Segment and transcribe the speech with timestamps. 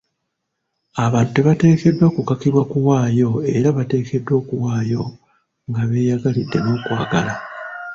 [1.05, 5.03] Abantu tebateekeddwa kukakibwa kuwaayo era bateekeddwa okuwaayo
[5.69, 7.33] nga beeyagalidde n'okwagala.